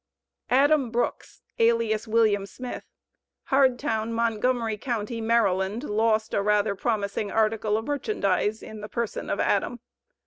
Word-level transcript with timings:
ADAM 0.49 0.89
BROOKS, 0.89 1.43
alias 1.59 2.07
William 2.07 2.47
Smith. 2.47 2.85
Hardtown, 3.51 4.11
Montgomery 4.13 4.75
county, 4.75 5.21
Maryland, 5.21 5.83
lost 5.83 6.33
a 6.33 6.41
rather 6.41 6.73
promising 6.73 7.29
"article 7.29 7.77
of 7.77 7.85
merchandise," 7.85 8.63
in 8.63 8.81
the 8.81 8.89
person 8.89 9.29
of 9.29 9.39
Adam. 9.39 9.79